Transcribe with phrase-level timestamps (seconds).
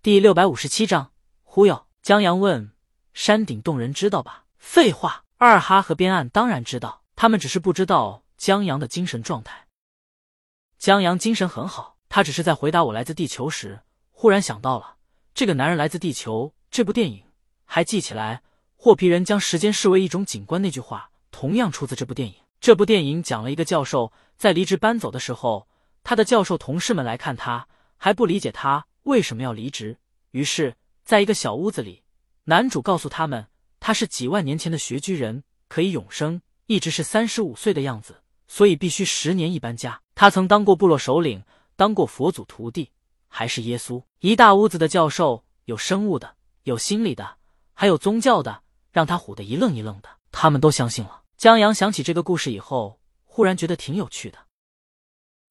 [0.00, 1.10] 第六百五十七章
[1.42, 1.88] 忽悠。
[2.02, 2.70] 江阳问
[3.12, 9.66] ：“山顶洞人知道吧？”废话，二哈和边岸当然知道，他们只是不知道江阳的精神状态。
[10.78, 13.80] 江阳精神很好，他只是在回答我来自地球时，
[14.12, 14.98] 忽然想到了
[15.34, 17.24] 这个男人来自地球这部电影，
[17.64, 18.42] 还记起来
[18.76, 22.36] 霍皮人将时间视为一种景观那句话，同样出自这部电影。
[22.60, 25.66] 这部电影讲了一个教授在离职搬走的时候，
[26.04, 29.96] 他的教授同事们来看他，还不理解他为什么要离职。
[30.32, 32.02] 于是，在一个小屋子里，
[32.44, 33.46] 男主告诉他们，
[33.80, 38.22] 他是几万年前的穴居人，可以永生，一直是三十五岁的样子。
[38.46, 40.00] 所以必须十年一搬家。
[40.14, 41.42] 他曾当过部落首领，
[41.74, 42.90] 当过佛祖徒弟，
[43.28, 44.02] 还是耶稣。
[44.20, 47.36] 一大屋子的教授，有生物的，有心理的，
[47.72, 50.08] 还有宗教的，让他唬得一愣一愣的。
[50.30, 51.22] 他们都相信了。
[51.38, 54.38] 江阳想起这个故事以后，忽然觉得挺有趣的。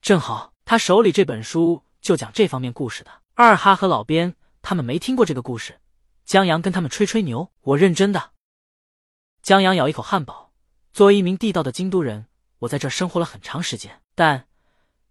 [0.00, 3.21] 正好他手里这本书就讲这方面故事的。
[3.44, 5.80] 二哈和老边他们没听过这个故事。
[6.24, 8.30] 江阳跟他们吹吹牛，我认真的。
[9.42, 10.52] 江阳咬一口汉堡，
[10.92, 12.26] 作为一名地道的京都人。
[12.60, 14.46] 我在这生活了很长时间，但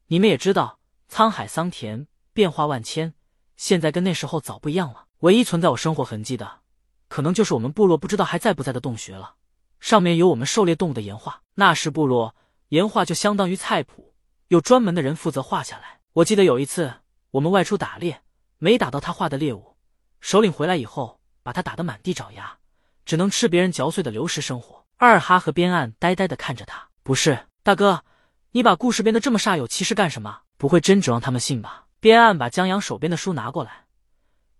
[0.08, 3.14] 你们也知道，沧海桑田，变化万千，
[3.58, 5.08] 现在跟那时候早不一样了。
[5.20, 6.62] 唯一存在我生活痕迹的，
[7.10, 9.36] 可能就是我们部落不知道还在不在的洞穴了。
[9.82, 12.34] 上面有我们狩猎动物的岩画，那时部落
[12.70, 14.14] 岩画就相当于菜谱，
[14.48, 16.00] 有专门的人负责画下来。
[16.14, 16.94] 我记得有一次
[17.32, 18.22] 我们外出打猎，
[18.64, 19.76] 没打到他画的猎物，
[20.20, 22.60] 首领回来以后把他打得满地找牙，
[23.06, 24.86] 只能吃别人嚼碎的流食生活。
[24.98, 26.90] 二哈和边岸呆呆的看着他。
[27.02, 28.04] 不是大哥，
[28.52, 30.42] 你把故事编得这么煞有其事干什么？
[30.60, 31.88] 不会真指望他们信吧？
[32.00, 33.86] 边岸把江阳手边的书拿过来，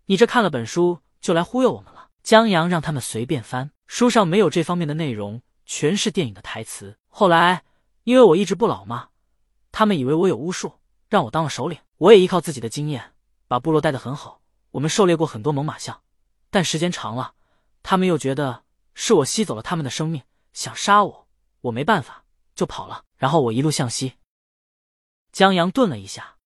[0.08, 2.08] 你这看了本书就来忽悠我们了？
[2.24, 6.98] 江阳让他们随便翻，书上没有这方面的内容，全是电影的台词。
[7.08, 7.62] 后来
[8.06, 9.10] 因为我一直不老嘛，
[9.72, 10.74] 他们以为我有巫术，
[11.08, 11.78] 让我当了首领。
[11.98, 13.12] 我也依靠自己的经验，
[13.52, 14.40] 把部落带得很好。
[14.70, 16.04] 我们狩猎过很多猛犸象，
[16.50, 17.34] 但时间长了，
[17.84, 18.64] 他们又觉得
[18.94, 21.28] 是我吸走了他们的生命，想杀我，
[21.60, 22.24] 我没办法。
[22.56, 24.14] 就跑了，然后我一路向西。
[25.34, 26.38] 江阳顿了一下，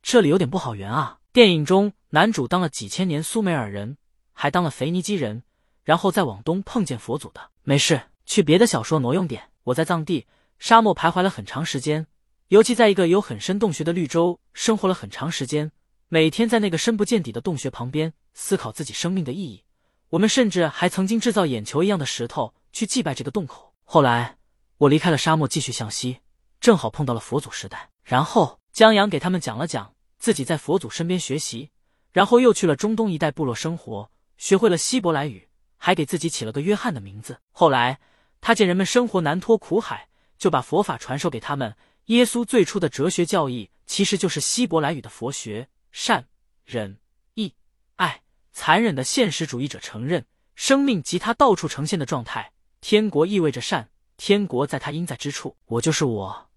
[0.00, 1.18] 这里有点不好圆啊。
[1.32, 3.98] 电影中男主当了几千年苏美尔人，
[4.32, 5.42] 还当了腓尼基人，
[5.82, 7.50] 然后再往东碰见佛祖的。
[7.64, 9.50] 没事，去别的小说挪用点。
[9.64, 10.28] 我在藏地
[10.60, 12.06] 沙漠徘徊了很长时间，
[12.46, 15.72] 尤其在一个有很深洞穴的绿洲生活了很长时间，
[16.08, 19.64] 每天在那个深不见底的洞穴旁边思考自己生命的意义。
[20.10, 23.74] 我们甚至还曾经制造眼球一样的石头去祭拜这个洞口。
[23.84, 24.36] 后来。
[24.80, 26.18] 我离开了沙漠，继续向西，
[26.60, 27.88] 正好碰到了佛祖时代。
[28.04, 31.70] 然后江阳给他们讲了讲自己在佛祖身边学习，
[32.12, 37.38] 然后又去了中东一带部落生活，学会了希伯来语，还给自己起了个约翰的名字。
[37.52, 37.98] 后来
[38.42, 41.74] 他见人们生活难脱苦海，就把佛法传授给他们。
[42.08, 46.26] 耶稣最初的哲学教义其实就是希伯来语的佛学：善、
[46.66, 46.98] 忍、
[47.32, 47.54] 义、
[47.94, 48.20] 爱。
[48.52, 52.52] 残忍的现实主义者承认，生命及他到处呈现的状态，
[52.82, 53.88] 天国意味着善。
[54.18, 56.50] 天国在他应在之处，我就是我，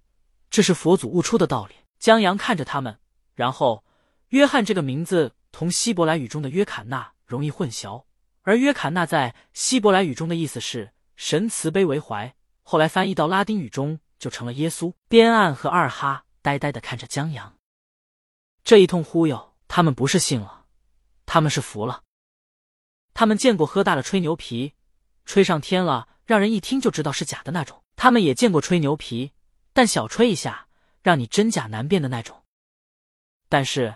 [0.50, 1.76] 这是佛祖悟出的道理。
[2.00, 3.00] 江阳看着他们，
[3.34, 3.86] 然后
[4.28, 8.04] 约翰这个名字同希伯来语中的约坎纳容易混淆，
[8.42, 14.94] 而约坎纳在希伯来语中的意思是神慈悲为怀，后来翻译到拉丁语中就成了耶稣。
[15.08, 17.56] 边岸和二哈呆呆的看着江阳，
[18.64, 20.66] 这一通忽悠，他们不是信了，
[21.25, 22.03] 他们是服了。
[23.14, 24.74] 他们见过喝大了吹牛皮，
[25.25, 26.08] 吹上天了。
[26.25, 27.84] 让人一听就知道是假的那种。
[27.96, 29.31] 他们也见过吹牛皮，
[29.74, 30.68] 但小吹一下，
[31.02, 32.44] 让你真假难辨的那种。
[33.50, 33.96] 但是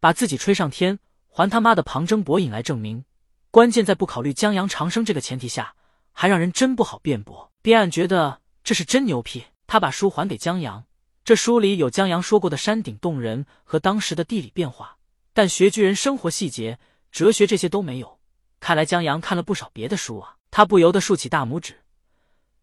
[0.00, 0.98] 把自己吹上天，
[1.28, 3.04] 还他妈的旁征博引来证明，
[3.52, 5.76] 关键在不考虑江阳长生这个前提下，
[6.10, 7.52] 还让人真不好辩驳。
[7.62, 10.84] 边岸觉得这是真牛批，他把书还给江阳。
[11.28, 14.96] 这书里有江阳说过的山顶洞人和当时的地理变化，
[15.34, 16.78] 但穴居人生活细节、
[17.12, 18.18] 哲学这些都没有。
[18.60, 20.36] 看来江阳看了不少别的书啊。
[20.50, 21.82] 他不由得竖起大拇指，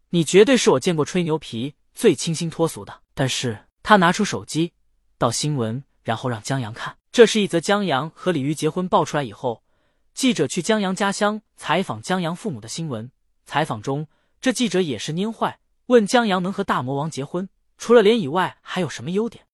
[0.08, 3.02] 你绝对是我见过吹牛皮最清新脱俗的。
[3.14, 4.72] 但是他拿出手机，
[5.16, 6.96] 到新闻，然后让江阳看。
[7.12, 9.62] 这是一则江阳和李玉结婚爆出来以后，
[10.12, 13.12] 记者去江阳家乡采访江阳父母的新闻。
[13.44, 14.08] 采访中，
[14.40, 19.46] 这记者也是蔫坏，问江阳能和大魔王结婚，除了脸以外还有什么优点？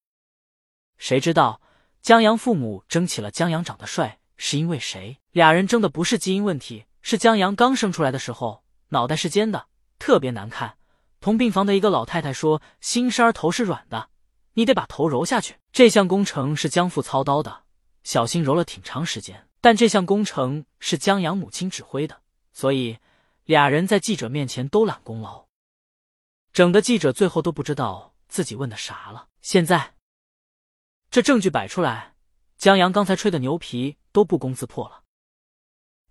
[0.97, 1.61] 谁知道
[2.01, 5.19] 江阳父母争起了江阳长得帅是因为谁？
[5.31, 6.87] 俩人争的不是基因问题。
[7.05, 9.67] 是江阳刚生出来的时候，脑袋是尖的，
[9.99, 10.79] 特别难看。
[11.21, 14.09] 同病房的一个老太太说：“新生儿头是软的，
[14.55, 17.65] 你得把头揉下去。”这项工程是江父操刀的，
[18.05, 19.49] 小心揉了挺长时间。
[19.61, 22.21] 但这项工程是江阳母亲指挥的，
[22.53, 22.99] 所以
[23.45, 25.47] 俩人在记者面前都揽功劳，
[26.53, 29.29] 整的记者最后都不知道自己问的啥了。
[29.43, 29.95] 现在
[31.11, 32.15] 这证据摆出来，
[32.57, 35.05] 江阳刚才吹的牛皮都不攻自破了。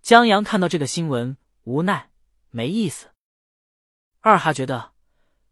[0.02, 2.12] 江阳看到这个新闻，无奈，
[2.50, 3.10] 没意思。
[4.20, 4.92] 二哈觉得，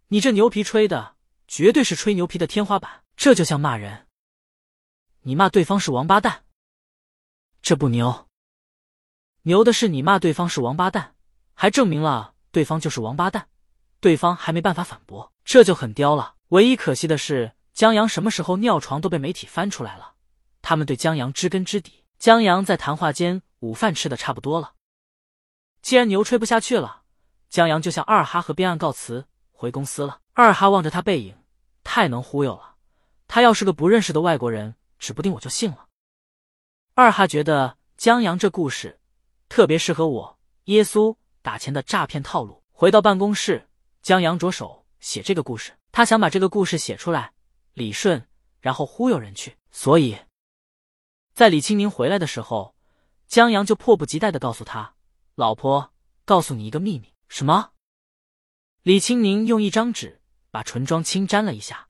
[0.09, 1.17] 你这牛皮吹的
[1.49, 4.07] 绝对是吹牛皮的天花板，这就像骂人。
[5.23, 6.45] 你骂对方是王八蛋，
[7.61, 8.29] 这不牛。
[9.43, 11.17] 牛的是你骂对方是王八蛋，
[11.55, 13.49] 还证明了对方就是王八蛋，
[13.99, 16.37] 对方还没办法反驳，这就很刁了。
[16.51, 20.15] 唯一可惜的是，江阳什么时候尿床都被媒体翻出来了，
[20.63, 22.05] 他们对江阳知根知底。
[22.19, 24.75] 江阳在谈话间午饭吃的差不多了，
[25.81, 27.03] 既然牛吹不下去了，
[27.49, 30.21] 江阳就向二哈和边岸告辞，回公司了。
[30.33, 31.37] 二哈望着他背影，
[31.85, 32.75] 太能忽悠了。
[33.29, 35.87] 他要是个不认识的外国人，指不定我就信了。
[36.95, 38.99] 二哈觉得江阳这故事。
[39.49, 42.63] 特别适合我耶稣打钱的诈骗套路。
[42.73, 43.69] 回到办公室，
[44.03, 45.73] 江阳着手写这个故事。
[45.93, 47.33] 他想把这个故事写出来，
[47.75, 48.29] 理顺，
[48.61, 49.57] 然后忽悠人去。
[49.71, 50.19] 所以，
[51.33, 52.75] 在李清明回来的时候，
[53.27, 54.95] 江阳就迫不及待的告诉他
[55.35, 55.93] ：“老婆，
[56.25, 57.73] 告诉你一个秘密。”什么？
[58.83, 60.21] 李清明用一张纸
[60.51, 61.89] 把唇妆轻沾了一下，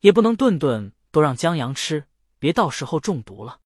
[0.00, 2.06] 也不能顿顿都让江阳吃，
[2.38, 3.60] 别到时候中毒了。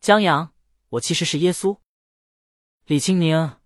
[0.00, 0.52] 江阳。
[0.90, 1.80] 我其实是耶稣，
[2.84, 3.58] 李清明，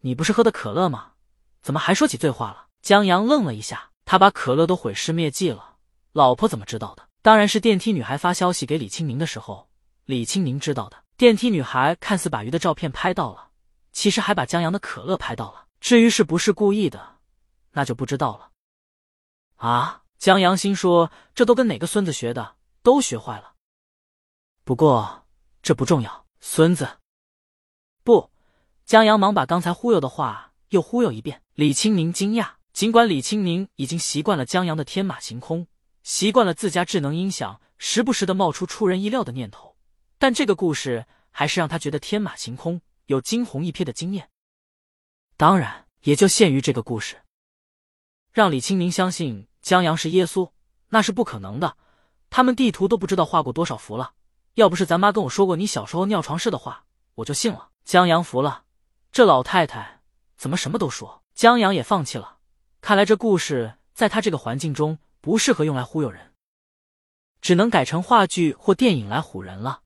[0.00, 1.14] 你不是喝的可乐吗？
[1.62, 2.68] 怎么还说起醉话了？
[2.82, 5.76] 江阳愣了一下，他把可乐都毁尸灭迹了，
[6.12, 7.06] 老婆怎么知道的？
[7.22, 9.68] 当然是电梯女孩发消息给李清明的时候，
[10.04, 11.04] 李清明知道的。
[11.16, 13.50] 电梯女孩看似把鱼的照片拍到了，
[13.92, 15.66] 其实还把江阳的可乐拍到了。
[15.80, 17.16] 至于是不是故意的，
[17.72, 18.50] 那就不知道了。
[19.56, 20.02] 啊！
[20.18, 22.56] 江阳心说，这都跟哪个孙子学的？
[22.82, 23.54] 都学坏了。
[24.64, 25.26] 不过
[25.62, 26.26] 这不重要。
[26.40, 26.88] 孙子，
[28.04, 28.30] 不，
[28.84, 31.42] 江阳忙把刚才忽悠的话又忽悠一遍。
[31.54, 35.66] 李清明惊讶，尽管李清明已经习惯了江阳的天马行空，
[36.02, 39.78] 习惯了自家智能音响时不时的冒出出人意料的念头，
[40.18, 44.28] 但这个故事还是让他觉得天马行空，有惊鸿一瞥的经验。
[45.38, 47.22] 当然，也就限于这个故事。
[48.30, 50.50] 让李清明相信江阳是耶稣，
[50.90, 51.78] 那是不可能的。
[52.28, 54.12] 他们地图都不知道画过多少幅了。
[54.52, 56.84] 要不是咱妈跟我说过你小时候尿床事的话，
[57.14, 57.70] 我就信了。
[57.86, 58.64] 江阳服了，
[59.10, 60.02] 这老太太
[60.36, 61.22] 怎么什么都说？
[61.34, 62.35] 江阳也放弃了。
[62.86, 66.30] 看来这故事在他这个环境中不适合用来忽悠人，
[67.40, 69.80] 只能改成话剧或电影来唬人了。